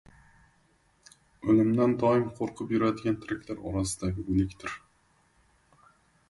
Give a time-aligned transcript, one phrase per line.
[1.53, 4.75] •O‘limdan doim qo‘rqib yuradigan tiriklar orasida o‘likdir.